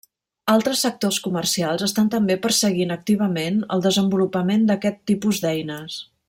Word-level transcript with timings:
Altres 0.51 0.79
sectors 0.85 1.19
comercials 1.25 1.83
estan 1.87 2.09
també 2.15 2.37
perseguint 2.45 2.95
activament 2.97 3.61
el 3.77 3.85
desenvolupament 3.89 4.67
d'aquest 4.71 5.01
tipus 5.13 5.45
d'eines. 5.47 6.01